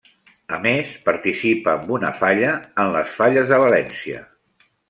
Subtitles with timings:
[0.55, 4.27] A més, participa amb una falla en les Falles de València.